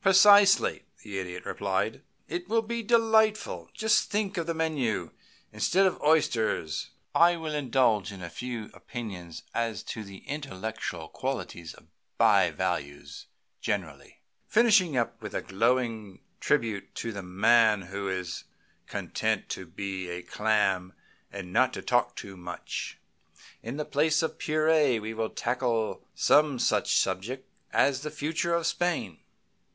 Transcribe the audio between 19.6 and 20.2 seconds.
be